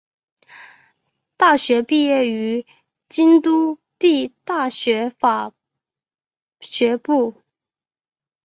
[1.37, 2.65] 大学毕业于
[3.07, 4.67] 京都帝大
[5.19, 5.53] 法
[6.59, 7.35] 学部。